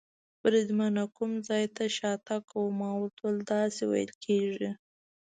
بریدمنه، 0.41 1.03
کوم 1.15 1.31
ځای 1.47 1.63
ته 1.75 1.83
شاتګ 1.97 2.41
کوو؟ 2.51 2.75
ما 2.79 2.89
ورته 2.97 3.21
وویل: 3.23 3.41
داسې 3.53 3.81
وېل 3.91 4.11
کېږي. 4.25 4.69